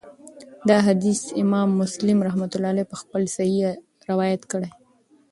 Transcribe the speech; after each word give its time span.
دا 0.69 0.77
حديث 0.87 1.19
امام 1.43 1.69
مسلم 1.81 2.17
رحمه 2.27 2.51
الله 2.57 2.83
په 2.91 2.95
خپل 3.01 3.21
صحيح 3.35 3.63
کي 3.75 4.03
روايت 4.09 4.41
کړی 4.51 4.69